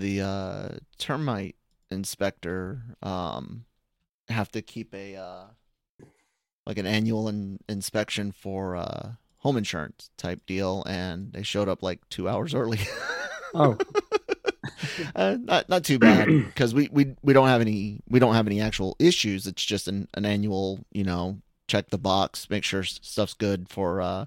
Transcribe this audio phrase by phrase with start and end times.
[0.00, 1.56] The uh, termite
[1.90, 3.66] inspector um,
[4.28, 5.44] have to keep a uh,
[6.64, 11.82] like an annual in- inspection for uh, home insurance type deal, and they showed up
[11.82, 12.78] like two hours early.
[13.52, 13.76] Oh,
[15.14, 18.46] uh, not not too bad because we, we we don't have any we don't have
[18.46, 19.46] any actual issues.
[19.46, 24.00] It's just an, an annual, you know, check the box, make sure stuff's good for
[24.00, 24.24] uh,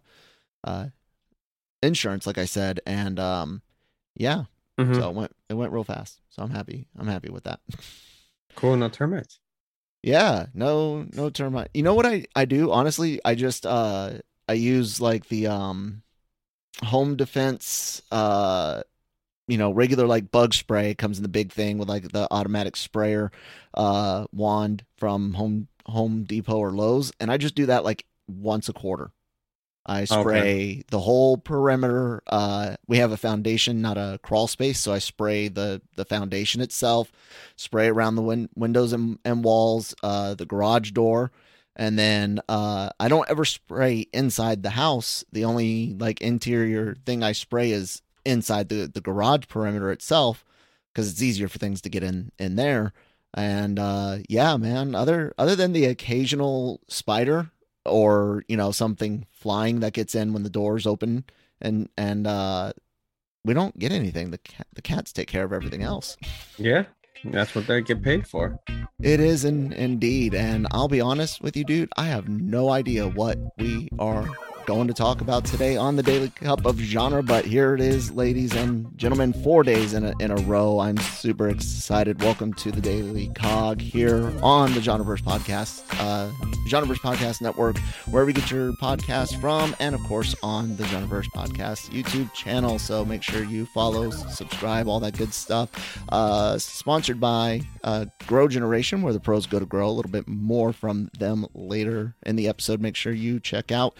[0.63, 0.87] uh,
[1.81, 3.61] insurance, like I said, and um,
[4.15, 4.43] yeah,
[4.79, 4.95] mhm.
[4.95, 6.19] so it went it went real fast.
[6.29, 6.87] So I'm happy.
[6.97, 7.59] I'm happy with that.
[8.55, 8.75] cool.
[8.75, 9.39] No termites.
[10.01, 11.69] yeah, no no termite.
[11.73, 13.19] You know what I I do honestly?
[13.23, 14.13] I just uh
[14.47, 16.03] I use like the um
[16.83, 18.81] home defense uh
[19.47, 22.75] you know regular like bug spray comes in the big thing with like the automatic
[22.75, 23.31] sprayer
[23.75, 28.69] uh wand from home home depot or lowes and i just do that like once
[28.69, 29.11] a quarter
[29.85, 34.93] i spray the whole perimeter uh we have a foundation not a crawl space so
[34.93, 37.11] i spray the the foundation itself
[37.55, 41.31] spray around the win- windows and, and walls uh the garage door
[41.75, 45.23] and then uh i don't ever spray inside the house.
[45.31, 50.45] The only like interior thing i spray is inside the the garage perimeter itself
[50.93, 52.93] because it's easier for things to get in in there.
[53.33, 57.49] And uh yeah man other other than the occasional spider
[57.85, 61.23] or you know something flying that gets in when the doors open
[61.61, 62.71] and and uh
[63.45, 64.31] we don't get anything.
[64.31, 66.15] The cat, the cats take care of everything else.
[66.57, 66.85] Yeah,
[67.25, 68.57] that's what they get paid for.
[69.01, 70.33] it is in, indeed.
[70.33, 74.27] And i'll be honest with you dude i have no idea what we are
[74.65, 78.11] going to talk about today on the daily cup of genre but here it is
[78.13, 80.79] ladies and gentlemen four days in a, in a row.
[80.79, 82.21] I'm super excited.
[82.21, 86.29] Welcome to the daily cog here on the genreverse podcast uh
[86.69, 87.77] genreverse podcast network
[88.09, 92.79] wherever you get your podcast from and of course on the genreverse podcast youtube channel.
[92.79, 95.99] So make sure you follow subscribe all that good stuff.
[96.09, 99.89] Uh sponsored by uh grow generation where the pros go to grow.
[99.89, 102.79] A little bit more from them later in the episode.
[102.79, 103.97] Make sure you check out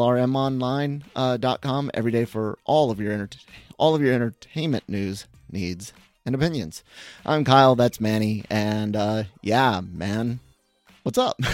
[0.00, 3.38] lrmonline.com every day for all of your enter-
[3.78, 5.92] all of your entertainment news needs
[6.24, 6.82] and opinions
[7.24, 10.40] i'm kyle that's manny and uh yeah man
[11.02, 11.38] what's up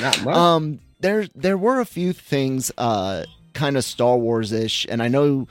[0.00, 0.34] Not much.
[0.36, 3.24] um there there were a few things uh
[3.54, 5.46] kind of star wars ish and i know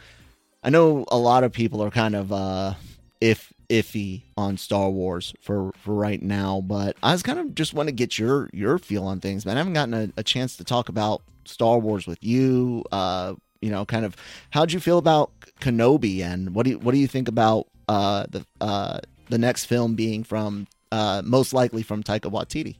[0.63, 2.73] i know a lot of people are kind of uh
[3.21, 7.73] if iffy on star wars for for right now but i was kind of just
[7.73, 10.57] want to get your your feel on things man i haven't gotten a, a chance
[10.57, 14.15] to talk about star wars with you uh you know kind of
[14.51, 18.25] how'd you feel about kenobi and what do you what do you think about uh
[18.29, 18.99] the uh
[19.29, 22.77] the next film being from uh most likely from taika waititi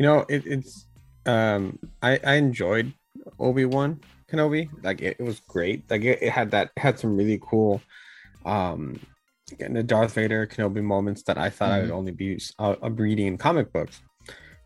[0.00, 0.86] you know, it, it's
[1.26, 2.94] um, I I enjoyed
[3.38, 4.00] Obi Wan
[4.32, 4.70] Kenobi.
[4.82, 5.90] Like it, it was great.
[5.90, 7.82] Like it, it had that had some really cool,
[8.46, 8.98] um,
[9.52, 13.26] again, the Darth Vader Kenobi moments that I thought I would only be uh, reading
[13.26, 14.00] in comic books,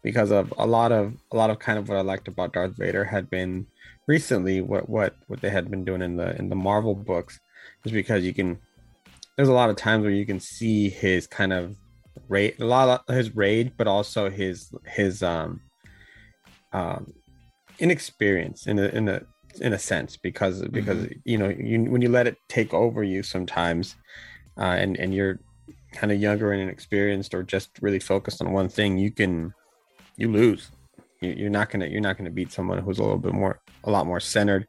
[0.02, 2.76] because of a lot of a lot of kind of what I liked about Darth
[2.76, 3.66] Vader had been
[4.06, 7.40] recently what what what they had been doing in the in the Marvel books,
[7.84, 8.58] is because you can.
[9.36, 11.76] There's a lot of times where you can see his kind of
[12.28, 15.60] rage a lot of his rage but also his his um
[16.72, 17.12] um
[17.78, 19.22] inexperience in a in a
[19.60, 23.22] in a sense because because you know you when you let it take over you
[23.22, 23.96] sometimes
[24.58, 25.38] uh and and you're
[25.92, 29.54] kind of younger and inexperienced or just really focused on one thing you can
[30.16, 30.70] you lose
[31.20, 33.90] you, you're not gonna you're not gonna beat someone who's a little bit more a
[33.90, 34.66] lot more centered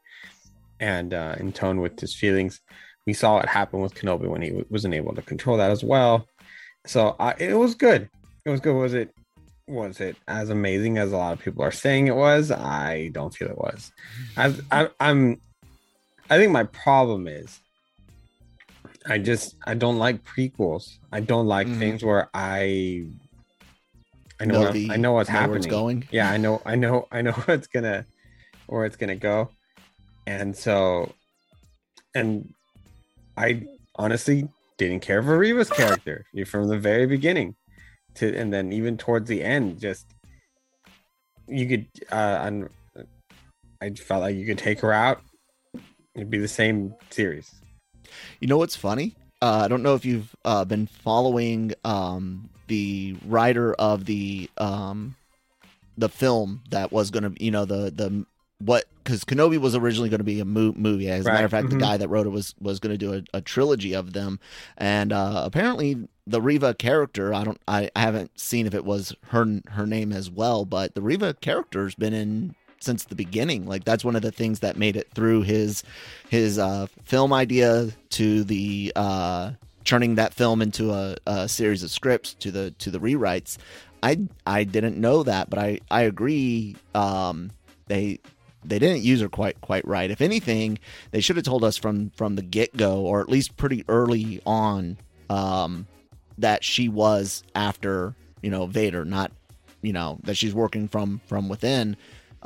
[0.80, 2.60] and uh in tone with his feelings
[3.06, 5.82] we saw it happen with kenobi when he w- wasn't able to control that as
[5.82, 6.26] well
[6.86, 8.08] so I, it was good.
[8.44, 8.74] It was good.
[8.74, 9.12] Was it?
[9.68, 12.52] Was it as amazing as a lot of people are saying it was?
[12.52, 13.90] I don't feel it was.
[14.36, 15.40] As I, I'm,
[16.30, 17.58] I think my problem is,
[19.08, 20.98] I just I don't like prequels.
[21.12, 21.78] I don't like Mhm.
[21.78, 23.06] things where I,
[24.40, 25.56] I know Know the- I know what's know happening.
[25.58, 26.08] it's going.
[26.10, 28.04] Yeah, I know, I know, I know what's gonna,
[28.66, 29.50] where it's gonna go,
[30.26, 31.14] and so,
[32.14, 32.52] and
[33.36, 37.54] I honestly didn't care for Reva's character from the very beginning,
[38.16, 40.06] to and then even towards the end, just
[41.48, 42.68] you could, uh, and
[43.80, 45.22] I felt like you could take her out,
[46.14, 47.54] it'd be the same series.
[48.40, 49.14] You know what's funny?
[49.42, 55.16] Uh, I don't know if you've uh, been following um, the writer of the um,
[55.98, 58.24] the film that was going to, you know, the the
[58.58, 61.10] what because Kenobi was originally going to be a mo- movie.
[61.10, 61.70] As a Right, matter of fact, mhm.
[61.72, 64.40] the guy that wrote it was was going to do a, a trilogy of them,
[64.78, 67.34] and uh, apparently the Reva character.
[67.34, 67.60] I don't.
[67.68, 71.34] I, I haven't seen if it was her her name as well, but the Reva
[71.34, 73.66] character's been in since the beginning.
[73.66, 75.82] Like that's one of the things that made it through his
[76.28, 79.52] his uh, film idea to the uh,
[79.84, 83.56] turning that film into a, a series of scripts to the to the rewrites.
[84.02, 86.76] I I didn't know that, but I I agree.
[86.94, 87.50] Um,
[87.86, 88.20] they
[88.64, 90.10] they didn't use her quite quite right.
[90.10, 90.78] If anything,
[91.12, 94.40] they should have told us from from the get go, or at least pretty early
[94.44, 94.98] on,
[95.30, 95.86] um,
[96.38, 99.32] that she was after you know Vader, not
[99.82, 101.96] you know that she's working from from within,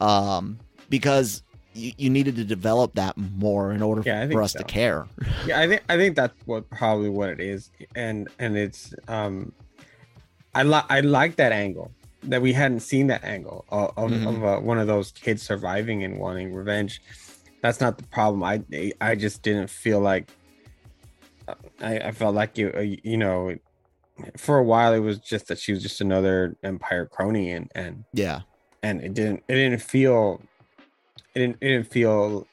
[0.00, 0.58] um,
[0.88, 1.43] because
[1.75, 4.58] you, you needed to develop that more in order Yeah, for us so.
[4.58, 5.06] to care.
[5.47, 9.52] yeah i think i think that's what probably what it is and and it's um
[10.55, 11.91] i like i like that angle
[12.25, 14.26] that we hadn't seen that angle of, of, Mhm.
[14.26, 17.00] of uh, one of those kids surviving and wanting revenge
[17.62, 18.62] that's not the problem i
[19.00, 20.31] i just didn't feel like
[21.81, 23.55] i, I felt like you uh, you know
[24.37, 28.05] for a while it was just that she was just another empire crony and and
[28.12, 28.41] Yeah,
[28.82, 30.41] and it didn't it didn't feel
[31.35, 32.47] it didn't it didn't feel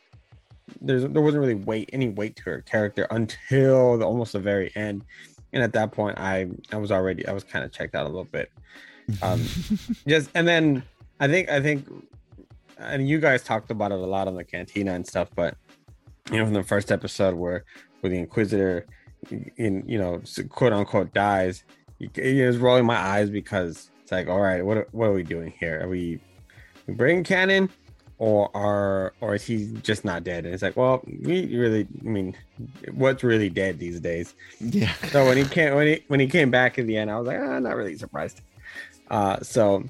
[0.82, 4.72] there's there wasn't really weight any weight to her character until the, almost the very
[4.76, 5.04] end.
[5.54, 8.10] And at that point i i was already i was kind of checked out a
[8.10, 8.52] little bit.
[9.22, 9.44] Um
[10.08, 10.84] just and then
[11.20, 11.88] i think i think
[12.78, 15.56] and you guys talked about it a lot on the cantina and stuff but
[16.32, 17.64] you know from the first episode where
[18.02, 18.86] where the inquisitor
[19.56, 21.64] in you know quote unquote dies
[22.00, 25.22] it was rolling my eyes because it's like all right what are, what are we
[25.22, 25.82] doing here?
[25.84, 26.18] Are we
[26.88, 27.70] we bring canon
[28.20, 30.46] or are or is he just not dead?
[30.46, 32.34] And it's like well we really i mean
[32.94, 34.34] what's really dead these days?
[34.62, 37.20] Yeah, so when he came when he when he came back in the end i
[37.20, 38.40] was like ah, not really surprised.
[39.12, 39.84] Uh so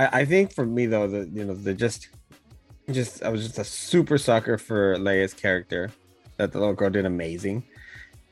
[0.00, 2.08] I, I think for me though the you know the just
[2.90, 5.92] just i was just a super sucker for leia's character.
[6.38, 7.62] That the little girl did amazing.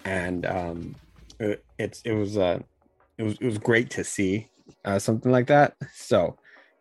[0.04, 0.96] And um
[1.38, 2.58] it, it's it was uh
[3.18, 4.48] it was it was great to see
[4.84, 5.76] uh something like that.
[5.94, 6.36] So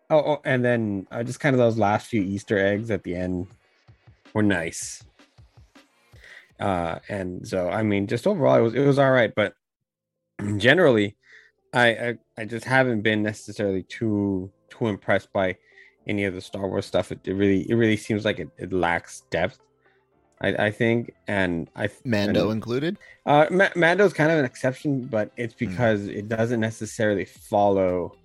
[0.09, 3.15] oh, oh and then uh, just kind of those last few easter eggs at the
[3.15, 3.47] end
[4.33, 5.03] were nice.
[6.59, 9.53] Uh and so i mean just overall it was it was all right but
[10.57, 11.15] generally
[11.71, 15.55] I, I i just haven't been necessarily too too impressed by
[16.07, 17.11] any of the star wars stuff.
[17.11, 19.59] It, it really it really seems like it, it lacks depth
[20.41, 22.97] i i think and i Mando and- included.
[23.25, 25.65] uh, Ma- Mando's kind of an exception, but it's Hmm.
[25.67, 28.15] because it doesn't necessarily follow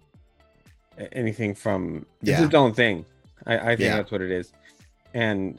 [1.12, 2.44] anything from Yeah.
[2.44, 3.04] its own thing.
[3.46, 3.96] I, I think Yeah.
[3.96, 4.52] that's what it is.
[5.14, 5.58] And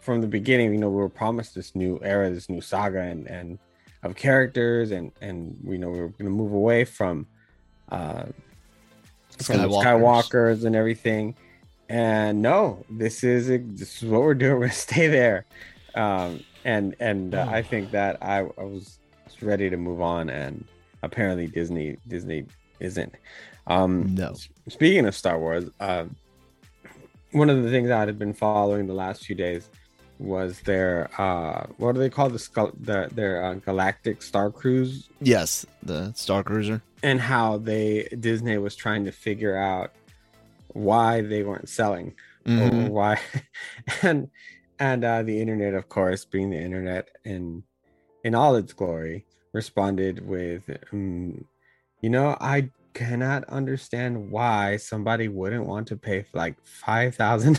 [0.00, 3.26] from the beginning, you know, we were promised this new era, this new saga, and
[3.28, 3.58] and
[4.02, 7.26] of characters, and and you know, we were going to move away from
[7.90, 8.24] uh
[9.38, 9.84] from Skywalkers.
[9.84, 11.34] Skywalkers and everything.
[11.88, 13.46] And no, this is
[13.78, 14.54] this is what we're doing.
[14.54, 15.46] We're gonna stay there.
[15.94, 17.54] Um, and and uh, Hmm.
[17.54, 18.98] I think that I, I was
[19.40, 20.64] ready to move on, and
[21.02, 22.46] apparently Disney Disney
[22.80, 23.14] isn't.
[23.66, 24.34] Um, No.
[24.68, 26.04] Speaking of Star Wars, uh,
[27.32, 29.68] one of the things I had been following the last few days
[30.18, 35.66] was their uh, what do they call the, the their uh, Galactic Star Cruise Yes,
[35.82, 36.80] the Star Cruiser.
[37.02, 39.90] and how they Disney was trying to figure out
[40.68, 42.14] why they weren't selling
[42.46, 42.86] Mhm.
[42.88, 43.20] or why
[44.02, 44.28] and
[44.82, 47.62] and uh, the internet of course being the internet in
[48.24, 51.44] in all its glory responded with um,
[52.00, 57.58] you know i cannot understand why somebody wouldn't want to pay like five thousand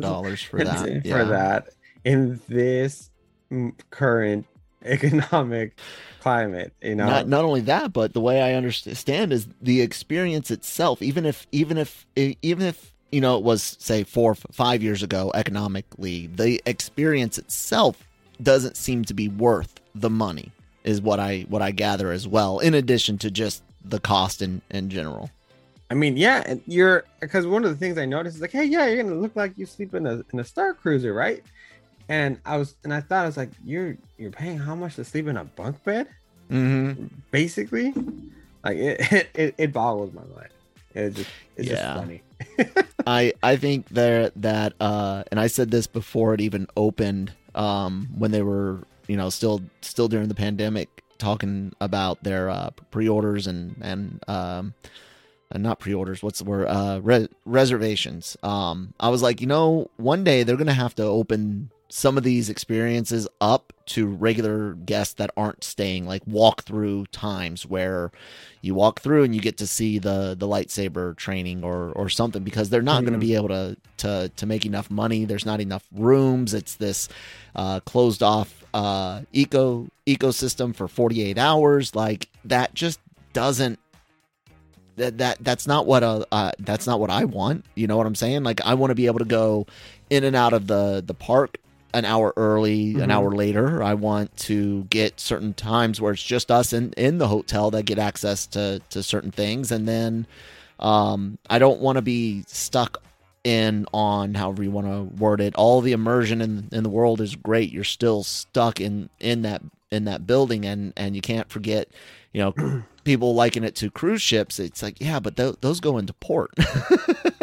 [0.00, 1.02] dollars for that.
[1.02, 1.24] for yeah.
[1.24, 1.68] that
[2.04, 3.10] in this
[3.50, 4.46] mm, current
[4.84, 5.78] economic
[6.20, 10.50] climate you know Not not only that, but the way I understand is the experience
[10.50, 11.02] itself.
[11.02, 15.30] Even if even if even if you know it was say four five years ago
[15.34, 17.96] economically, the experience itself
[18.42, 20.50] doesn't seem to be worth the money.
[20.82, 22.58] Is what I what I gather as well.
[22.58, 25.30] In addition to just the cost in in general.
[25.90, 28.64] I mean, yeah, and you're because one of the things I noticed is like, hey,
[28.64, 31.42] yeah, you're gonna look like you sleep in a in a Star Cruiser, right?
[32.08, 35.04] And I was and I thought I was like, you're you're paying how much to
[35.04, 36.08] sleep in a bunk bed,
[36.50, 37.06] Mm-hmm.
[37.30, 37.94] basically?
[38.64, 40.50] Like it it, it, it boggles my mind.
[40.94, 41.74] It's just it's Yeah.
[41.76, 42.22] just funny.
[43.06, 48.08] I I think there that uh and I said this before it even opened um
[48.16, 53.46] when they were you know still still during the pandemic talking about their uh pre-orders
[53.46, 54.74] and and um
[55.52, 58.36] uh, not pre-orders what's the word uh re- reservations.
[58.42, 62.24] Um I was like you know one day they're to have to open some of
[62.24, 68.10] these experiences up to regular guests that aren't staying, like walk-through times where
[68.62, 72.42] you walk through and you get to see the the lightsaber training or or something
[72.42, 75.24] because they're not going to be able to to to make enough money.
[75.24, 76.52] There's not enough rooms.
[76.52, 77.08] It's this
[77.54, 81.94] uh, closed off uh, eco ecosystem for 48 hours.
[81.94, 82.98] Like that just
[83.34, 83.78] doesn't
[84.96, 87.64] that that that's not what uh, uh that's not what I want.
[87.76, 88.42] You know what I'm saying?
[88.42, 89.68] Like I want to be able to go
[90.10, 91.58] in and out of the the park
[91.94, 93.02] an hour early, mm-hmm.
[93.02, 93.82] an hour later.
[93.82, 97.84] I want to get certain times where it's just us in in the hotel that
[97.84, 100.26] get access to to certain things, and then
[100.80, 103.02] um, I don't want to be stuck
[103.44, 105.54] in on however you want to word it.
[105.54, 107.72] All the immersion in in the world is great.
[107.72, 111.88] You're still stuck in in that in that building, and and you can't forget,
[112.32, 112.82] you know.
[113.04, 114.58] people liken it to cruise ships.
[114.58, 116.52] It's like, yeah, but th- those go into port.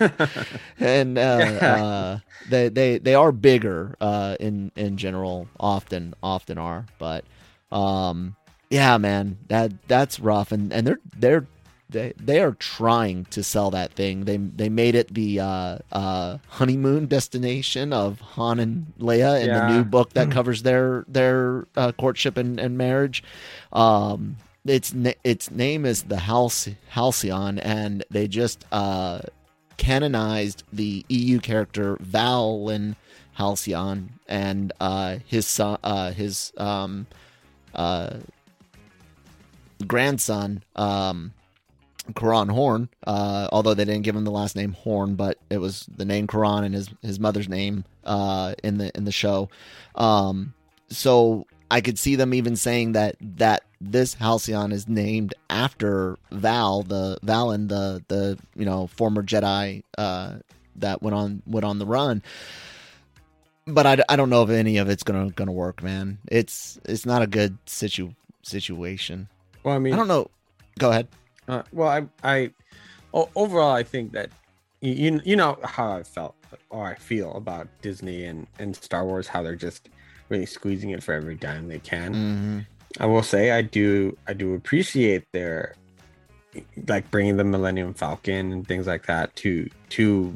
[0.80, 5.48] and uh, uh, they they they are bigger uh, in in general.
[5.58, 7.24] Often often are, but
[7.70, 8.36] um,
[8.70, 10.52] yeah, man, that that's rough.
[10.52, 11.46] And and they're they're
[11.90, 14.24] they they are trying to sell that thing.
[14.24, 19.66] They they made it the uh, uh, honeymoon destination of Han and Leia in yeah.
[19.66, 23.22] the new book that covers their their uh, courtship and, and marriage.
[23.72, 29.20] Um, its its name is the Halcyon, and they just uh,
[29.80, 32.96] canonized the EU character Valin
[33.32, 37.06] Halcyon and uh, his son, uh, his um,
[37.74, 38.18] uh,
[39.86, 41.32] grandson, um,
[42.14, 42.90] Horn.
[43.06, 46.26] Uh, although they didn't give him the last name Horn, but it was the name
[46.26, 49.48] Corran and his his mother's name uh, in the in the show.
[49.94, 50.52] Um,
[50.90, 56.82] so I could see them even saying that that this Halcyon is named after Val,
[56.82, 60.34] the Valin, the the you know former Jedi uh,
[60.76, 62.22] that went on went on the run.
[63.66, 66.18] But I, I don't know if any of it's gonna gonna work, man.
[66.28, 68.10] It's it's not a good situ
[68.42, 69.28] situation.
[69.62, 70.30] Well, I mean, I don't know.
[70.78, 71.08] Go ahead.
[71.46, 72.50] Uh, well, I I
[73.12, 74.30] overall I think that
[74.80, 76.34] you you know how I felt
[76.70, 79.88] or I feel about Disney and and Star Wars, how they're just
[80.30, 82.14] really squeezing it for every dime they can.
[82.14, 82.58] Mm-hmm.
[82.98, 85.74] I will say I do I do appreciate their
[86.88, 90.34] like bringing the Millennium Falcon and things like that to to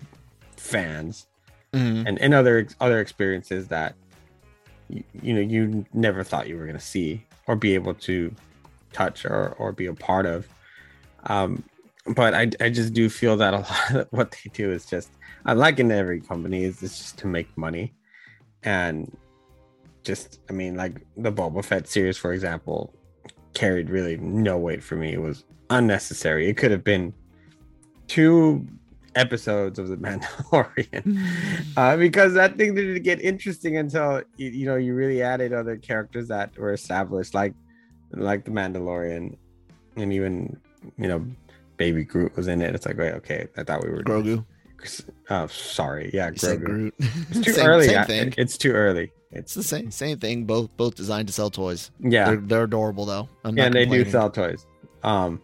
[0.57, 1.27] fans
[1.73, 2.07] mm-hmm.
[2.07, 3.95] and and other other experiences that
[4.89, 8.35] you, you know you never thought you were going to see or be able to
[8.93, 10.49] touch or or be a part of.
[11.25, 11.65] Um,
[12.07, 13.59] but I, I just do feel that a
[13.93, 15.11] lot of what they do is just
[15.45, 17.95] I like in every company is it's just to make money
[18.63, 19.15] and
[20.05, 22.95] just I mean, like the Boba Fett series, for example,
[23.55, 25.15] carried really no weight for me.
[25.15, 26.49] It was unnecessary.
[26.49, 27.13] It could have been
[28.07, 28.67] two
[29.17, 31.27] episodes of the Mandalorian
[31.77, 35.77] uh, because that thing didn't get interesting until you, you, know you really added other
[35.77, 37.55] characters that were established, like
[38.13, 39.37] like the Mandalorian,
[39.97, 40.61] and even
[40.99, 41.27] you know
[41.77, 42.75] Baby Groot was in it.
[42.75, 44.45] It's like, wait, okay, I thought we were Grogu.
[45.31, 46.11] Oh, sorry.
[46.13, 46.93] Yeah, Grogu.
[46.99, 47.89] It's too same, early.
[47.89, 48.35] Same thing.
[48.37, 49.13] It's too early.
[49.35, 50.45] It's the same same thing.
[50.45, 51.91] Both both designed to sell toys.
[51.99, 53.29] Yeah, they're, they're adorable though.
[53.45, 54.67] I'm yeah, and they do sell toys.
[55.03, 55.43] Um,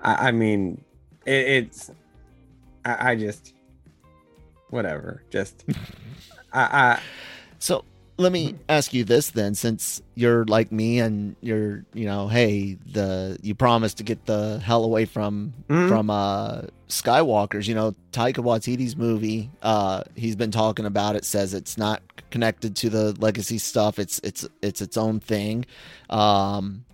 [0.00, 0.82] I, I mean,
[1.24, 1.90] it, it's
[2.84, 3.54] I, I just
[4.70, 5.24] whatever.
[5.30, 5.64] Just
[6.52, 7.00] I, I
[7.58, 7.84] so
[8.18, 12.78] let me ask you this then since you're like me and you're you know hey
[12.86, 15.88] the you promised to get the hell away from mm-hmm.
[15.88, 17.68] from uh skywalkers.
[17.68, 22.76] You know taika waititi's movie uh he's been talking about it says it's not connected
[22.76, 23.98] to the legacy stuff.
[23.98, 25.66] It's it's it's its own thing.
[26.08, 26.84] Um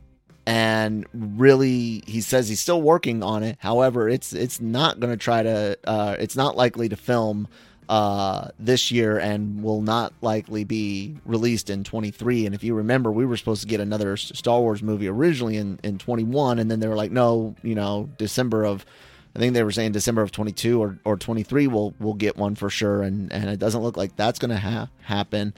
[0.44, 3.58] and really he says he's still working on it.
[3.60, 7.46] However it's it's not going to try to uh it's not likely to film
[7.88, 12.46] uh, this year and will not likely be released in 23.
[12.46, 15.78] And if you remember, we were supposed to get another Star Wars movie originally in,
[15.82, 18.86] in 21, and then they were like, no, you know, December of,
[19.34, 22.54] I think they were saying December of 22 or, or 23, we'll, we'll get one
[22.54, 23.02] for sure.
[23.02, 25.54] And, and it doesn't look like that's going to ha- happen.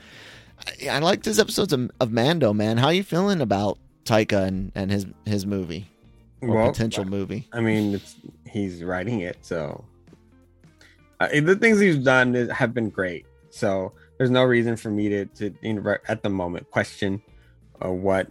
[0.82, 2.78] I, I liked his episodes of, of Mando, man.
[2.78, 5.88] How you feeling about Taika and, and his, his movie
[6.40, 7.48] or well, potential movie?
[7.52, 8.00] I mean,
[8.46, 9.84] he's writing it, so
[11.20, 13.26] uh, the things he's done have been great.
[13.50, 17.22] So there's no reason for me to, to you know, at the moment question
[17.82, 18.28] uh, what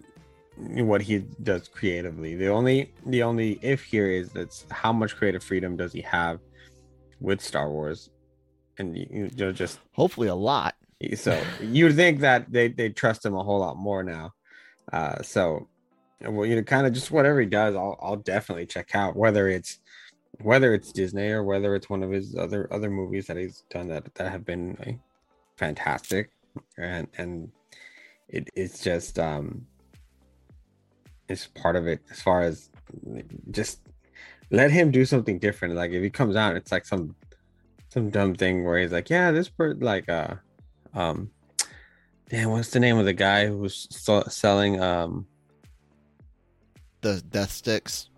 [0.58, 2.36] what he does creatively.
[2.36, 6.40] The only the only if here is that's how much creative freedom does he have
[7.20, 8.10] with Star Wars,
[8.78, 10.76] and you know just hopefully a lot.
[11.16, 14.34] So you'd think that they they trust him a whole lot more now.
[14.92, 15.68] Uh, so
[16.22, 19.48] well, you know, kind of just whatever he does, I'll I'll definitely check out whether
[19.48, 19.80] it's
[20.44, 23.88] whether it's Disney or whether it's one of his other other movies that he's done
[23.90, 25.00] that that have been like,
[25.58, 26.30] fantastic.
[26.78, 27.52] and and
[28.30, 29.66] it, it's just um
[31.30, 32.70] it's part of it as far as
[33.52, 33.80] just
[34.52, 37.16] let him do something different like if he comes out it's like some
[37.90, 40.36] some dumb thing where he's like yeah this per like uh
[40.94, 41.30] um
[42.30, 43.88] damn what's the name of the guy who's
[44.30, 45.26] selling um
[47.02, 48.10] the death sticks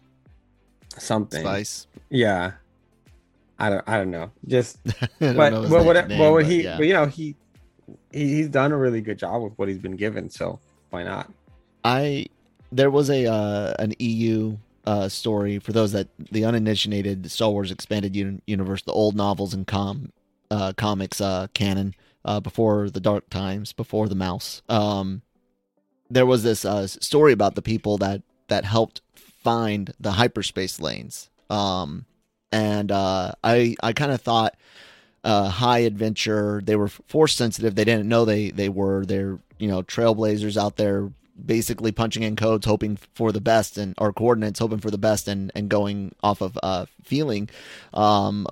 [0.98, 1.42] something.
[1.42, 1.88] Spice.
[2.10, 2.54] Yeah.
[3.58, 4.32] I don't i don't know.
[4.48, 4.84] Just
[5.20, 6.78] but but but what name, but what he yeah.
[6.78, 7.36] but you know he,
[8.12, 10.60] he he's done a really good job with what he's been given so
[10.90, 11.32] why not?
[11.84, 12.28] I
[12.72, 17.72] there was a uh, an EU uh, story for those that the uninitiated Star Wars
[17.72, 20.12] expanded un- universe, the old novels and com
[20.52, 24.62] uh, comics uh, canon uh, before the Dark Times, before the Mouse.
[24.70, 25.22] Um,
[26.10, 29.02] there was this uh, story about the people that that helped
[29.46, 31.30] find the hyperspace lanes.
[31.50, 32.06] Um,
[32.52, 34.56] and uh, I I kind of thought
[35.24, 36.62] uh, high adventure.
[36.66, 37.76] They were force sensitive.
[37.76, 39.06] They didn't know they they were.
[39.06, 41.12] They're you know trailblazers out there
[41.46, 45.28] basically punching in codes, hoping for the best, and or coordinates, hoping for the best,
[45.28, 47.48] and and going off of uh, feeling.
[47.94, 48.48] Um,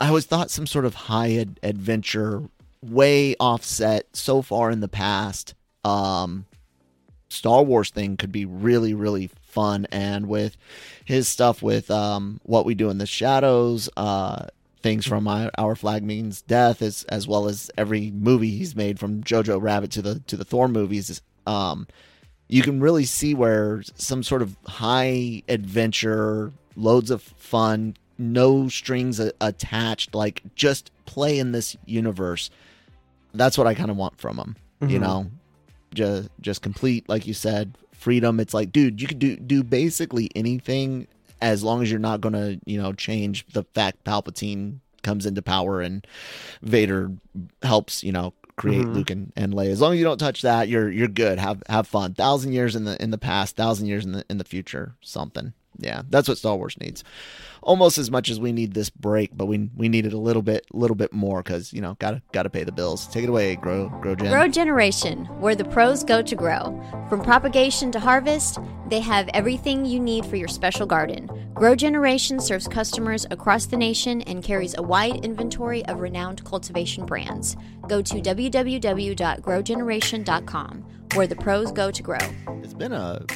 [0.00, 2.42] I always thought some sort of high ad- adventure,
[2.82, 5.54] way offset, so far in the past.
[5.82, 6.46] Um,
[7.30, 10.56] Star Wars thing could be really, really fun, and with
[11.04, 14.46] his stuff with um, what we do in the shadows, uh,
[14.82, 18.98] things from our, our flag means death, as as well as every movie he's made
[18.98, 21.86] from Jojo Rabbit to the to the Thor movies um,
[22.48, 29.20] you can really see where some sort of high adventure, loads of fun, no strings
[29.20, 32.50] a- attached, like just play in this universe.
[33.34, 34.92] That's what I kind of want from him, Mm-hmm.
[34.92, 35.30] You know,
[35.92, 38.40] just just complete, like you said, freedom.
[38.40, 41.06] It's like, dude, you could do do basically anything
[41.40, 45.42] as long as you're not going to, you know, change the fact Palpatine comes into
[45.42, 46.06] power and
[46.62, 47.12] Vader
[47.62, 48.92] helps, you know, create mm-hmm.
[48.92, 49.70] Luke and, and Leia.
[49.70, 51.38] As long as you don't touch that, you're you're good.
[51.38, 52.14] Have have fun.
[52.14, 55.52] Thousand years in the in the past, thousand years in the in the future, something.
[55.80, 57.02] Yeah, that's what Star Wars needs.
[57.62, 60.42] Almost as much as we need this break, but we we need it a little
[60.42, 63.06] bit little bit more because you know gotta gotta pay the bills.
[63.08, 64.30] Take it away, grow grow gen.
[64.30, 66.80] Grow generation, where the pros go to grow.
[67.08, 71.28] From propagation to harvest, they have everything you need for your special garden.
[71.54, 77.04] Grow Generation serves customers across the nation and carries a wide inventory of renowned cultivation
[77.04, 77.56] brands.
[77.86, 82.18] Go to www.growgeneration.com, where the pros go to grow.
[82.62, 83.26] It's been a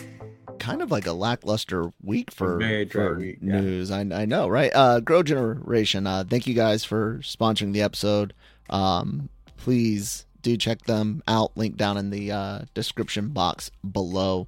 [0.58, 3.90] kind of like a lackluster week for, for week, news.
[3.90, 3.96] Yeah.
[3.96, 4.70] I, I know, right?
[4.74, 6.06] Uh, Grow Generation.
[6.06, 8.34] Uh, thank you guys for sponsoring the episode.
[8.70, 11.56] Um, please do check them out.
[11.56, 14.46] Link down in the uh, description box below.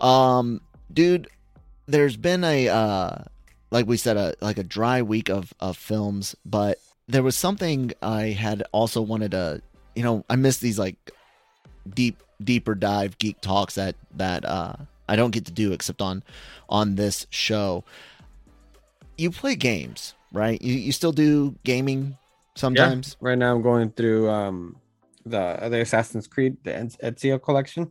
[0.00, 0.60] Um,
[0.92, 1.28] dude,
[1.86, 3.18] there's been a uh,
[3.70, 7.92] like we said, a like a dry week of of films, but there was something
[8.00, 9.62] I had also wanted to.
[9.94, 10.96] You know, I miss these like
[11.88, 14.74] deep deeper dive geek talks that that uh
[15.08, 16.22] I don't get to do except on
[16.68, 17.84] on this show.
[19.16, 20.60] You play games, right?
[20.60, 22.16] You you still do gaming
[22.54, 23.16] sometimes.
[23.20, 23.28] Yeah.
[23.28, 24.76] Right now, I'm going through um
[25.24, 27.90] the the Assassin's Creed the Ezio collection.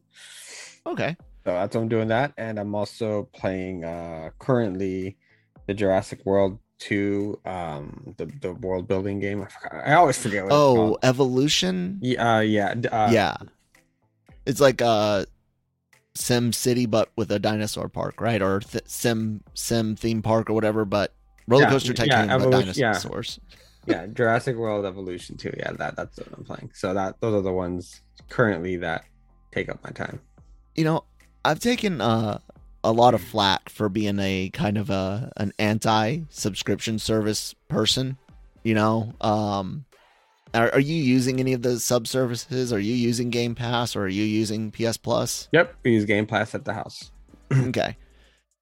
[0.86, 1.16] Okay.
[1.46, 5.18] So that's I'm doing that, and I'm also playing uh currently
[5.68, 9.48] the Jurassic World 2 um the the world building game.
[9.72, 10.46] I, I always forget.
[10.50, 12.00] oh, Evolution.
[12.02, 13.38] Yeah, uh, yeah, uh, yeah.
[14.46, 15.26] It's like uh
[16.16, 18.42] Sim City, but with a dinosaur park, right?
[18.42, 21.14] Or th- Sim Sim theme park or whatever, but
[21.48, 23.40] roller coaster yeah, tycoon, yeah, but dinosaurs.
[23.40, 23.56] Yeah.
[23.86, 25.54] yeah, Jurassic World Evolution too.
[25.58, 26.72] Yeah, that that's what I'm playing.
[26.74, 29.06] So that those are the ones currently that
[29.52, 30.20] take up my time.
[30.76, 31.04] You know,
[31.44, 32.40] I've taken uh,
[32.84, 38.18] a lot of flack for being a kind of a an anti subscription service person.
[38.64, 39.86] You know, um,
[40.54, 42.72] are, are you using any of the sub services?
[42.72, 45.50] Are you using Game Pass or are you using PS Plus?
[45.52, 47.12] Yep, we use Game Pass at the house.
[47.54, 47.98] okay.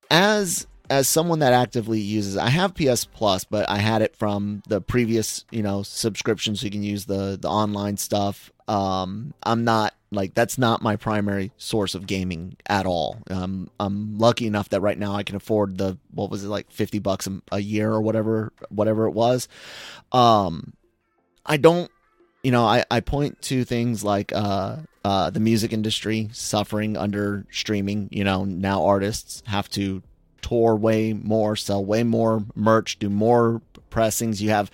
[0.09, 4.61] As as someone that actively uses I have PS Plus, but I had it from
[4.67, 8.51] the previous, you know, subscription so you can use the the online stuff.
[8.67, 13.17] Um I'm not like that's not my primary source of gaming at all.
[13.29, 16.71] Um I'm lucky enough that right now I can afford the what was it like
[16.71, 19.47] 50 bucks a, a year or whatever whatever it was.
[20.11, 20.73] Um
[21.45, 21.91] I don't,
[22.43, 27.45] you know, I, I point to things like uh, uh, the music industry suffering under
[27.51, 28.09] streaming.
[28.11, 30.01] You know, now artists have to
[30.41, 34.41] tour way more, sell way more merch, do more pressings.
[34.41, 34.71] You have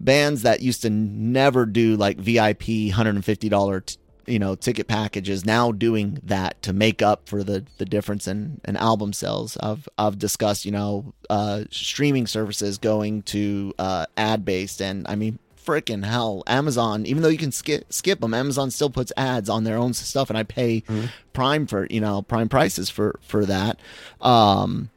[0.00, 5.70] bands that used to never do like VIP $150 t- you know ticket packages now
[5.70, 10.18] doing that to make up for the the difference in, in album sales i've i've
[10.18, 16.04] discussed you know uh streaming services going to uh ad based and i mean freaking
[16.04, 19.76] hell, Amazon, even though you can skip skip them, Amazon still puts ads on their
[19.76, 21.10] own stuff, and I pay Mhm.
[21.32, 23.78] Prime for you know Prime prices for for that.
[24.20, 24.90] Um,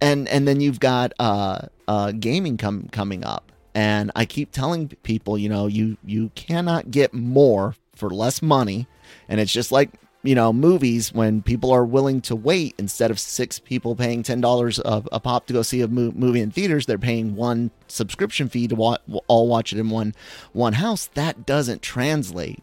[0.00, 4.88] and and then you've got uh uh gaming come coming up, and I keep telling
[5.02, 8.86] people, you know, you you cannot get more for less money,
[9.28, 9.90] and it's just like
[10.22, 14.40] you know movies when people are willing to wait instead of six people paying ten
[14.40, 18.48] dollars a, pop to go see a mo- movie in theaters they're paying one subscription
[18.48, 20.14] fee to wa- all watch it in one
[20.52, 21.06] one house.
[21.14, 22.62] That doesn't translate.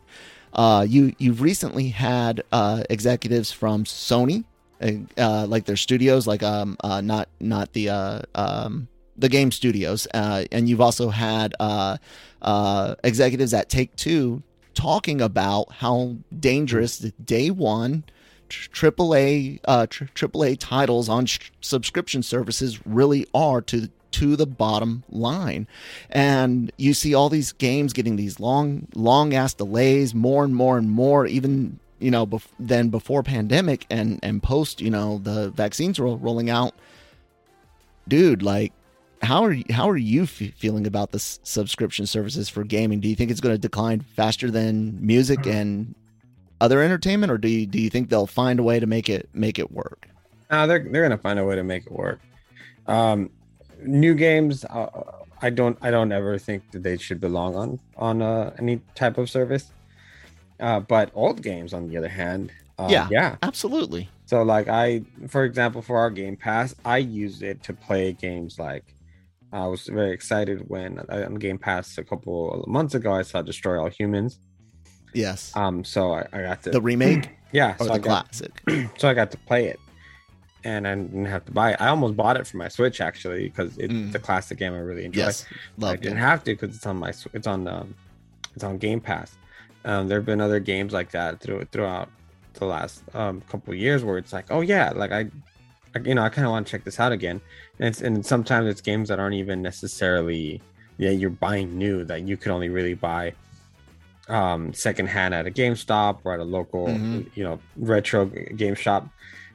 [0.53, 4.43] Uh, you you've recently had uh, executives from Sony
[5.17, 10.07] uh, like their studios like um uh, not not the uh, um the game studios
[10.13, 11.53] uh, and you've also had
[13.03, 14.43] executives at Take Two
[14.77, 18.03] talking about how dangerous the day one
[18.47, 25.03] AAA uh, triple A titles on sh- subscription services really are to to the bottom
[25.09, 25.67] line,
[26.11, 30.77] and you see all these games getting these long long ass delays, more and more
[30.77, 35.49] and more, even you know bef- than before pandemic and and post you know the
[35.49, 36.75] vaccines ro- rolling out.
[38.07, 38.71] Dude, like
[39.21, 42.99] how are you, how are you f- feeling about the s- subscription services for gaming?
[42.99, 45.95] Do you think it's going to decline faster than music and
[46.61, 49.29] other entertainment, or do you do you think they'll find a way to make it
[49.33, 50.07] make it work?
[50.49, 52.19] No, they're they're gonna find a way to make it work.
[52.87, 53.29] Um,
[53.83, 54.87] new games, uh,
[55.41, 59.17] I don't I don't ever think that they should belong on on uh, any type
[59.17, 59.71] of service.
[60.59, 63.07] Uh, but old games, on the other hand, uh, Yeah.
[63.11, 63.35] yeah.
[63.43, 64.09] Absolutely.
[64.25, 68.57] So like I, for example, for our Game Pass, I use it to play games
[68.57, 68.83] like.
[69.53, 73.21] I was very excited when uh, on Game Pass a couple of months ago I
[73.21, 74.39] saw Destroy All Humans.
[75.13, 75.51] Yes.
[75.55, 78.61] Um, so I, I got to the remake yeah, or so the I got, classic?
[78.97, 79.79] so I got to play it,
[80.65, 81.81] and I didn't have to buy it.
[81.81, 84.13] I almost bought it for my Switch actually because it's Mm.
[84.13, 85.21] a classic game I really enjoy.
[85.21, 85.45] Yes.
[85.81, 86.21] I didn't it.
[86.21, 87.95] have to because it's on my it's on um,
[88.53, 89.37] it's on Game Pass.
[89.85, 92.09] Um, there have been other games like that through throughout
[92.55, 95.27] the last um couple of years where it's like, oh yeah, like I
[96.05, 97.41] you know, I kind of want to check this out again.
[97.79, 100.61] And it's and sometimes it's games that aren't even necessarily
[100.99, 103.31] yeah you're buying new that you could only really buy
[104.29, 107.29] um secondhand at a GameStop or at a local Mhm.
[107.35, 109.07] you know retro game shop.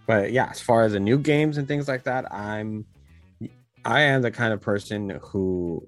[0.06, 2.84] But yeah, as far as the new games and things like that, I'm
[3.84, 5.86] I am the kind of person who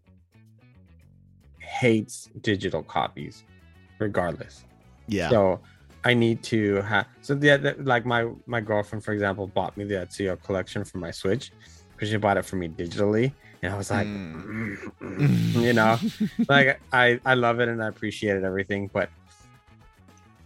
[1.58, 3.44] hates digital copies
[3.98, 4.64] regardless.
[5.06, 5.28] Yeah.
[5.30, 5.60] So
[6.04, 9.84] I need to have so the, the like my my girlfriend for example bought me
[9.84, 11.50] the Ezio collection for my Switch
[11.92, 15.62] because she bought it for me digitally and I was like Mm.
[15.64, 15.98] you know
[16.48, 19.08] like I I love it and I appreciate it everything but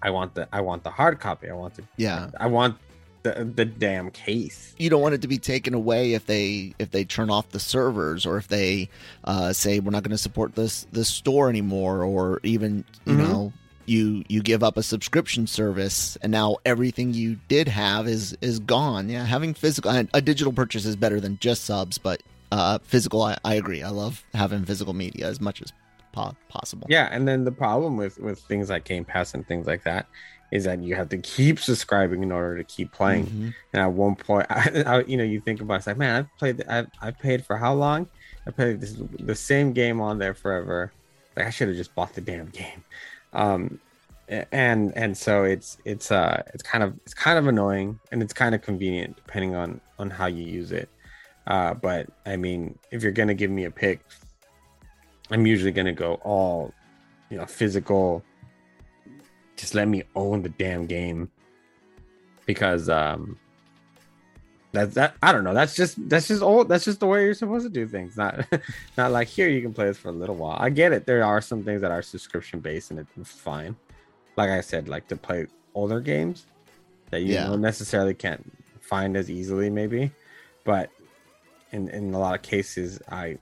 [0.02, 2.30] I want the I want the hard copy I want the yeah.
[2.38, 2.76] I want
[3.24, 6.92] the the damn case You don't want it to be taken away if they if
[6.92, 8.88] they turn off the servers or if they
[9.24, 13.18] uh, say we're not going to support this this store anymore or even you Mhm.
[13.18, 13.52] know
[13.88, 18.58] you you give up a subscription service and now everything you did have is is
[18.58, 19.08] gone.
[19.08, 22.22] Yeah, having physical a digital purchase is better than just subs, but
[22.52, 23.82] uh, physical I, I agree.
[23.82, 25.72] I love having physical media as much as
[26.12, 26.86] po- possible.
[26.90, 30.06] Yeah, and then the problem with with things like Game Pass and things like that
[30.50, 33.26] is that you have to keep subscribing in order to keep playing.
[33.26, 33.54] Mhm.
[33.74, 36.16] And at one point, I, I, you know, you think about it, it's like, man,
[36.16, 38.08] I've played, I've, I've paid for how long?
[38.46, 40.90] I played this the same game on there forever.
[41.36, 42.82] Like I should have just bought the damn game.
[43.32, 43.80] Um,
[44.28, 48.34] and and so it's it's uh it's kind of it's kind of annoying and it's
[48.34, 50.88] kind of convenient depending on on how you use it.
[51.46, 54.00] Uh, but I mean, if you're gonna give me a pick,
[55.30, 56.74] I'm usually gonna go all,
[57.30, 58.22] you know, physical.
[59.56, 61.30] Just let me own the damn game,
[62.46, 63.38] because um,
[64.72, 65.14] that's that.
[65.22, 65.54] I don't know.
[65.54, 66.68] That's just that's just old.
[66.68, 68.16] That's just the way you're supposed to do things.
[68.16, 68.46] Not
[68.98, 70.56] not like here you can play this for a little while.
[70.60, 71.06] I get it.
[71.06, 73.76] There are some things that are subscription based and it's fine.
[74.36, 76.46] Like I said, like to play older games
[77.10, 77.46] that you Yeah.
[77.46, 78.44] don't necessarily can't
[78.80, 80.10] find as easily, maybe.
[80.64, 80.90] But
[81.72, 83.38] in in a lot of cases, I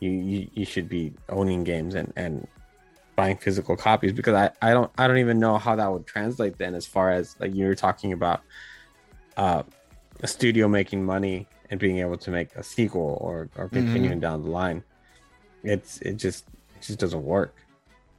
[0.00, 2.46] you you, you should be owning games and and
[3.16, 6.58] buying physical copies because I, I don't I don't even know how that would translate
[6.58, 8.40] then as far as like you were talking about
[9.36, 9.62] uh
[10.22, 14.42] a studio making money and being able to make a sequel or or continuing down
[14.42, 14.82] the line.
[15.62, 17.54] It's it just it just doesn't work.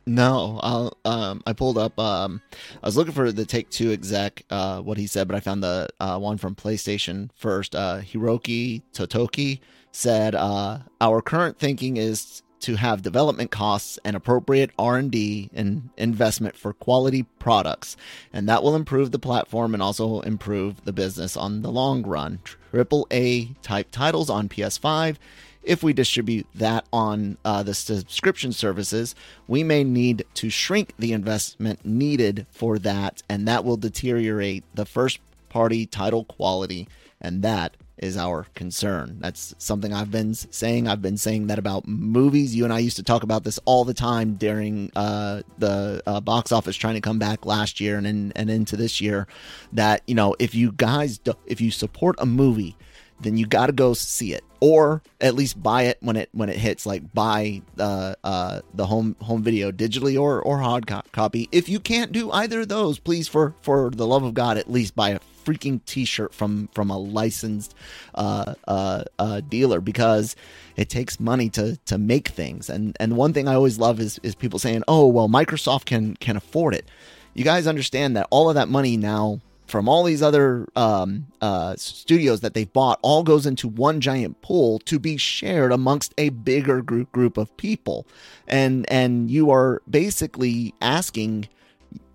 [0.08, 1.97] No, I'll, um, I pulled up.
[1.97, 2.39] Um,
[2.84, 5.63] I was looking for the Take Two exec, uh, what he said, but I found
[5.63, 7.75] the uh, one from PlayStation first.
[7.75, 14.71] Uh, Hiroki Totoki said, uh, "Our current thinking is to have development costs and appropriate
[14.80, 17.95] R and D and investment for quality products,
[18.34, 22.39] and that will improve the platform and also improve the business on the long run.
[22.71, 25.17] Triple A type titles on PS5."
[25.62, 29.15] if we distribute that on uh, the subscription services,
[29.47, 34.86] we may need to shrink the investment needed for that, and that will deteriorate the
[34.86, 36.88] first party title quality,
[37.19, 39.17] and that is our concern.
[39.19, 40.88] That's something I've been saying.
[40.88, 42.55] I've been saying that about movies.
[42.55, 46.19] You and I used to talk about this all the time during uh, the uh,
[46.21, 49.27] box office trying to come back last year and in, and into this year.
[49.73, 52.75] That you know, if you guys, do, if you support a movie,
[53.21, 56.49] then you got to go see it, or at least buy it when it when
[56.49, 56.86] it hits.
[56.86, 61.47] Like buy uh, uh, the home home video digitally or or hard copy.
[61.51, 64.69] If you can't do either of those, please for for the love of God, at
[64.69, 67.75] least buy a freaking t-shirt from from a licensed
[68.15, 70.36] uh, uh, uh, dealer because
[70.75, 72.69] it takes money to to make things.
[72.69, 76.15] And and one thing I always love is is people saying, "Oh, well, Microsoft can
[76.17, 76.89] can afford it."
[77.34, 81.75] You guys understand that all of that money now from all these other um, uh,
[81.75, 86.29] studios that they've bought all goes into one giant pool to be shared amongst a
[86.29, 88.08] bigger group group of people,
[88.47, 91.47] and and you are basically asking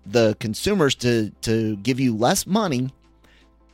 [0.05, 2.89] the consumers to to give you less money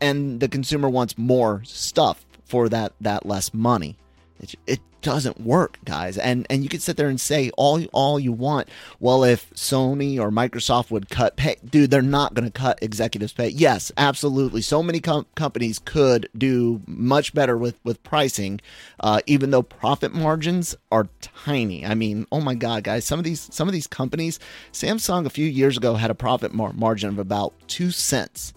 [0.01, 3.97] and the consumer wants more stuff for that that less money.
[4.39, 6.17] It, it doesn't work, guys.
[6.17, 8.67] And and you can sit there and say all all you want.
[8.99, 13.33] Well, if Sony or Microsoft would cut pay, dude, they're not going to cut executives'
[13.33, 13.49] pay.
[13.49, 14.61] Yes, absolutely.
[14.61, 18.59] So many com- companies could do much better with with pricing,
[18.99, 21.85] uh, even though profit margins are tiny.
[21.85, 24.39] I mean, oh my god, guys, some of these some of these companies,
[24.73, 28.53] Samsung a few years ago had a profit mar- margin of about two cents.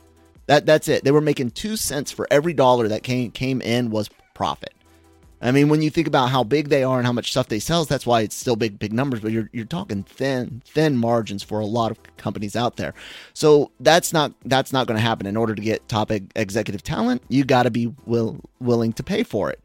[0.51, 1.05] That that's it.
[1.05, 4.75] They were making two cents for every dollar that came came in was profit.
[5.41, 7.61] I mean, when you think about how big they are and how much stuff they
[7.61, 9.21] sell, that's why it's still big, big numbers.
[9.21, 12.95] But you're you're talking thin, thin margins for a lot of companies out there.
[13.33, 15.29] So that's not that's not going to happen.
[15.29, 19.23] In order to get top executive talent, you got to be will willing to pay
[19.23, 19.61] for it.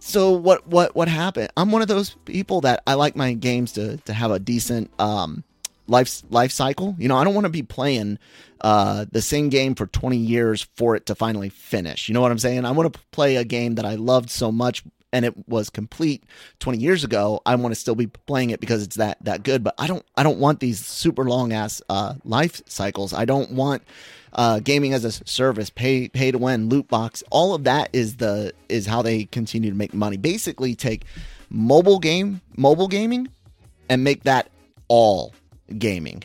[0.00, 1.52] So what what what happened?
[1.56, 4.90] I'm one of those people that I like my games to to have a decent
[4.98, 5.44] um
[5.88, 6.94] life life cycle.
[6.98, 8.18] You know, I don't want to be playing
[8.60, 12.08] uh, the same game for 20 years for it to finally finish.
[12.08, 12.64] You know what I'm saying?
[12.64, 16.24] I want to play a game that I loved so much and it was complete
[16.60, 17.40] 20 years ago.
[17.46, 19.64] I want to still be playing it because it's that that good.
[19.64, 23.12] But I don't I don't want these super long ass uh, life cycles.
[23.12, 23.82] I don't want
[24.34, 27.22] uh, gaming as a service, pay pay to win, loot box.
[27.30, 30.16] All of that is the is how they continue to make money.
[30.16, 31.04] Basically, take
[31.48, 33.28] mobile game mobile gaming
[33.88, 34.50] and make that
[34.88, 35.32] all
[35.76, 36.22] gaming.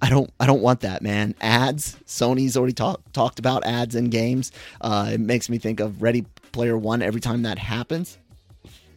[0.00, 1.34] I don't I don't want that, man.
[1.40, 1.96] Ads.
[2.06, 4.50] Sony's already talked talked about ads in games.
[4.80, 8.18] Uh, it makes me think of Ready Player One every time that happens.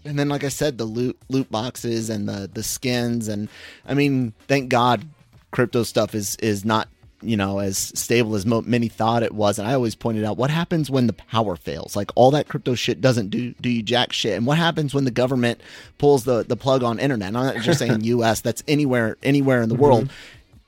[0.04, 3.50] And then, like I said, the loot loot boxes and the the skins, and
[3.88, 5.06] I mean, thank God,
[5.52, 6.88] crypto stuff is is not
[7.28, 9.60] you know as stable as mo- many thought it was.
[9.60, 11.96] And i always pointed out what happens when the power fails?
[11.96, 14.38] Like all that crypto shit doesn't do do you jack shit?
[14.38, 15.62] And what happens when the government
[15.98, 17.30] pulls the the plug on internet?
[17.30, 19.84] And i'm not just saying us that's anywhere anywhere in the mm-hmm.
[19.84, 20.10] world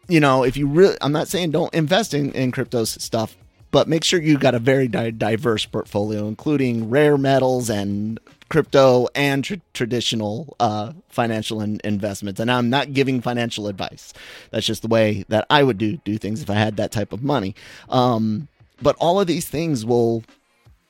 [0.08, 3.36] you know if you really i'm not saying don't invest in, in crypto stuff
[3.72, 9.08] but make sure you got a very di- diverse portfolio including rare metals and crypto
[9.16, 12.40] and tr- traditional uh, financial in- investments.
[12.40, 14.14] And I'm not giving financial advice.
[14.52, 17.14] That's just the way that I would do do things if I had that type
[17.14, 17.56] of money.
[17.90, 18.48] Um,
[18.82, 20.24] but all of these things will,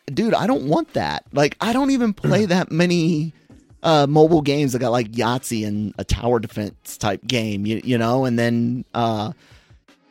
[0.07, 0.33] dude.
[0.33, 1.25] I don't want that.
[1.31, 3.33] Like I don't even play that many
[3.83, 7.65] uh, mobile games that got like Yahtzee and a tower defense type game.
[7.65, 9.31] You you know, and then uh,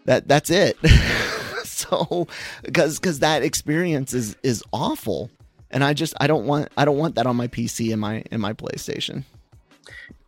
[0.06, 0.78] that that's it.
[1.64, 2.26] so
[2.62, 5.30] because because that experience is is awful
[5.70, 8.22] and I just I don't want I don't want that on my PC and my
[8.30, 9.24] in my PlayStation.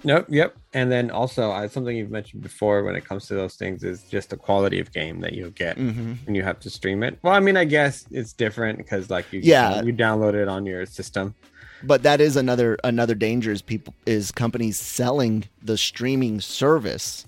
[0.04, 0.26] Nope.
[0.28, 0.56] Yep.
[0.74, 4.02] And then also, uh, something you've mentioned before when it comes to those things is
[4.04, 6.14] just the quality of game that you get mm-hmm.
[6.24, 7.18] when you have to stream it.
[7.22, 10.66] Well, I mean, I guess it's different because like you yeah you download it on
[10.66, 11.34] your system.
[11.82, 17.26] But that is another another danger is people is companies selling the streaming service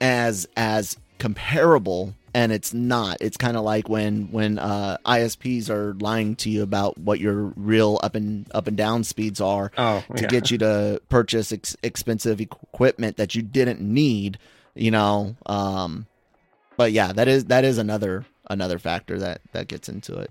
[0.00, 3.18] as as comparable and it's not.
[3.20, 7.52] It's kind of like when when uh, ISPs are lying to you about what your
[7.56, 11.76] real up and up and down speeds are oh, to get you to purchase ex-
[11.82, 14.38] expensive equipment that you didn't need.
[14.74, 16.06] You know, um,
[16.76, 20.30] but yeah, that is that is another another factor that that gets into it.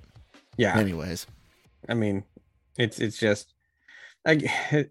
[0.57, 0.77] Yeah.
[0.77, 1.25] Anyways,
[1.87, 2.23] I mean,
[2.77, 3.53] it's it's just
[4.25, 4.41] I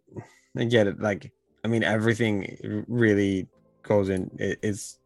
[0.56, 1.00] I get it.
[1.00, 1.32] Like,
[1.64, 3.48] I mean, everything really
[3.82, 4.30] goes in.
[4.38, 4.97] It, it's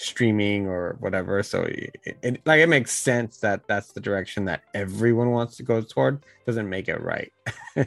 [0.00, 1.42] streaming or whatever.
[1.42, 5.62] So it, it, like it makes sense that that's the direction that everyone wants to
[5.62, 6.24] go toward.
[6.46, 7.32] Doesn't make it right.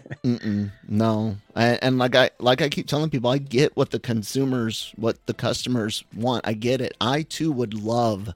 [0.88, 1.36] No.
[1.56, 5.26] And, and like i like i keep telling people i get what the consumers what
[5.26, 6.48] the customers want.
[6.48, 6.96] I get it.
[7.02, 8.34] I too would love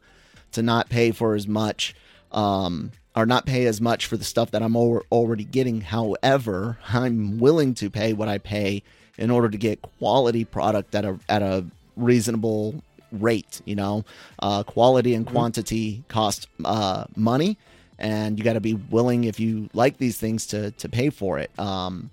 [0.51, 1.95] to not pay for as much
[2.31, 5.81] um or not pay as much for the stuff that I'm al- already getting.
[5.81, 8.83] However, I'm willing to pay what I pay
[9.17, 13.61] in order to get quality product at a at a reasonable rate.
[13.65, 14.05] You know,
[14.39, 17.57] uh, quality and quantity cost uh, money,
[17.99, 21.39] and you got to be willing if you like these things to to pay for
[21.39, 21.51] it.
[21.59, 22.09] Um,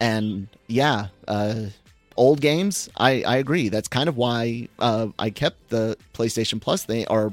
[0.00, 1.66] and yeah, uh,
[2.16, 3.68] old games, I I agree.
[3.68, 7.32] That's kind of why uh, I kept the PlayStation Plus thing or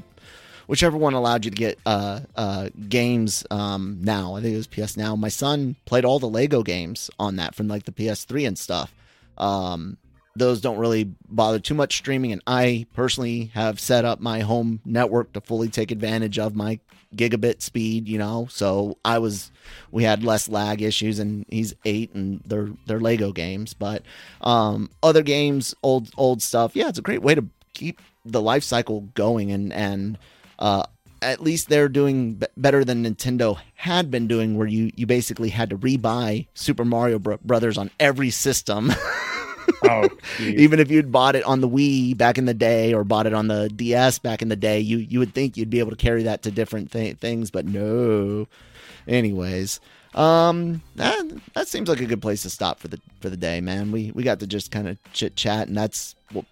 [0.66, 4.34] whichever one allowed you to get uh, uh, games um, now.
[4.34, 5.16] I think it was PS Now.
[5.16, 8.94] My son played all the Lego games on that from like the PS3 and stuff.
[9.38, 9.96] Um,
[10.38, 14.80] those don't really bother too much streaming, and I personally have set up my home
[14.84, 16.78] network to fully take advantage of my
[17.14, 18.08] gigabit speed.
[18.08, 19.50] You know, so I was
[19.90, 24.02] we had less lag issues, and he's eight, and they're they're Lego games, but
[24.40, 26.76] um, other games, old old stuff.
[26.76, 30.18] Yeah, it's a great way to keep the life cycle going, and and
[30.58, 30.84] uh,
[31.22, 35.50] at least they're doing b- better than Nintendo had been doing, where you you basically
[35.50, 38.92] had to rebuy Super Mario Bro- Brothers on every system.
[39.88, 40.08] Oh.
[40.40, 43.34] Even if you'd bought it on the Wii back in the day or bought it
[43.34, 45.96] on the DS back in the day, you you would think you'd be able to
[45.96, 48.48] carry that to different th- things, but no.
[49.06, 49.78] Anyways,
[50.14, 51.24] um, that
[51.54, 53.92] that seems like a good place to stop for the for the day, man.
[53.92, 56.46] We we got to just kind of chit chat, and that's what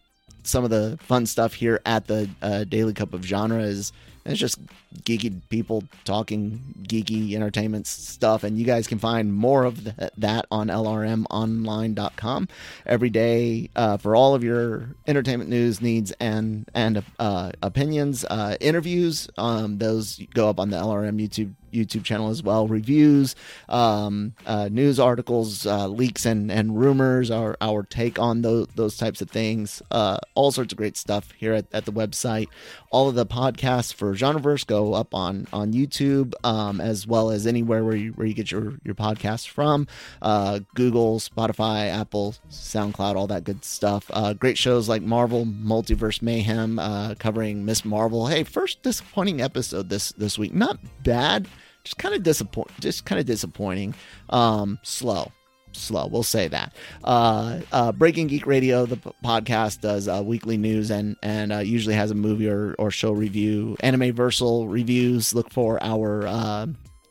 [0.44, 3.92] some of the fun stuff here at the uh, Daily Cup of Genre is.
[4.26, 4.58] It's just
[5.02, 10.46] geeky people talking geeky entertainment stuff, and you guys can find more of th- that
[10.50, 12.48] on lrmonline.com
[12.86, 18.56] every day uh, for all of your entertainment news needs and and uh, opinions, uh,
[18.60, 19.28] interviews.
[19.38, 22.68] Um, those go up on the LRM YouTube YouTube channel as well.
[22.68, 23.34] Reviews,
[23.68, 27.30] um, uh, news articles, uh, leaks, and and rumors.
[27.30, 29.82] Our our take on those those types of things.
[29.90, 32.48] Uh, all sorts of great stuff here at, at the website.
[32.90, 37.46] All of the podcasts for Genreverse go up on on YouTube um, as well as
[37.46, 39.86] anywhere where you where you get your your podcasts from.
[40.20, 44.10] Uh, Google, Spotify, Apple, SoundCloud, all that good stuff.
[44.12, 48.26] Uh, great shows like Marvel Multiverse Mayhem uh, covering Miss Marvel.
[48.26, 50.52] Hey, first disappointing episode this this week.
[50.52, 51.48] Not bad
[51.84, 53.94] just kind of disappoint just kind of disappointing
[54.30, 55.30] um slow
[55.76, 56.06] slow.
[56.06, 56.72] We'll say that.
[57.02, 61.58] Uh, uh breaking geek radio the p- podcast does uh, weekly news and and uh,
[61.58, 65.34] usually has a movie or, or show review anime versal reviews.
[65.34, 66.66] Look for our uh,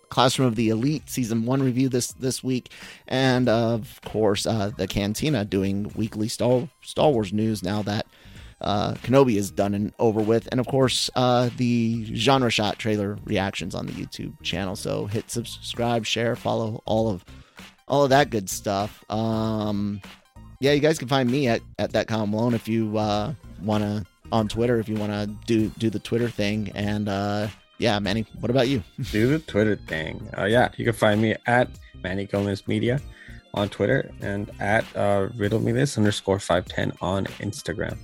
[0.10, 2.72] classroom of the elite season one review this this week.
[3.08, 8.06] And of course uh, the cantina doing weekly star star wars news now that
[8.64, 13.18] uh, Kenobi is done and over with, and of course uh, the genre shot trailer
[13.26, 14.76] reactions on the YouTube channel.
[14.76, 17.26] So hit subscribe, share, follow all of
[17.88, 19.04] all of that good stuff.
[19.12, 20.02] Um,
[20.60, 24.06] yeah, you guys can find me at at that column alone if you uh, wanna
[24.32, 26.72] on Twitter if you wanna do do the Twitter thing.
[26.74, 28.84] And uh, yeah, Manny, what about you?
[29.12, 30.30] do the Twitter thing.
[30.38, 31.70] Uh, yeah, you can find me at
[32.02, 33.00] Manny Gomez Media
[33.54, 37.98] on Twitter and at uh, riddle me this underscore 510 on Instagram.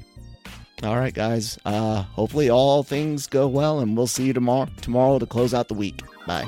[0.84, 1.58] All right, guys.
[1.66, 5.68] Uh, hopefully all things go well, and we'll see you tomorrow tomorrow to close out
[5.68, 6.02] the week.
[6.26, 6.48] Bye.